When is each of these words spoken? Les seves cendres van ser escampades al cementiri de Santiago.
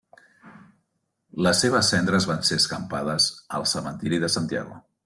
Les 1.47 1.61
seves 1.65 1.91
cendres 1.95 2.27
van 2.33 2.43
ser 2.51 2.59
escampades 2.63 3.31
al 3.61 3.71
cementiri 3.77 4.23
de 4.27 4.37
Santiago. 4.41 4.87